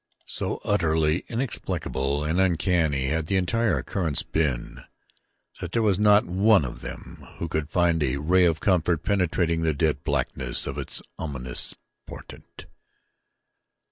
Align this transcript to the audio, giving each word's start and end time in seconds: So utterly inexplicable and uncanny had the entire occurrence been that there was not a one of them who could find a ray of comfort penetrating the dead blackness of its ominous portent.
So 0.25 0.59
utterly 0.65 1.25
inexplicable 1.29 2.23
and 2.23 2.41
uncanny 2.41 3.09
had 3.09 3.27
the 3.27 3.35
entire 3.35 3.77
occurrence 3.77 4.23
been 4.23 4.79
that 5.59 5.73
there 5.73 5.83
was 5.83 5.99
not 5.99 6.23
a 6.23 6.31
one 6.31 6.65
of 6.65 6.81
them 6.81 7.23
who 7.37 7.47
could 7.47 7.69
find 7.69 8.01
a 8.01 8.15
ray 8.17 8.45
of 8.45 8.59
comfort 8.61 9.03
penetrating 9.03 9.61
the 9.61 9.73
dead 9.75 10.03
blackness 10.03 10.65
of 10.65 10.79
its 10.79 11.03
ominous 11.19 11.75
portent. 12.07 12.65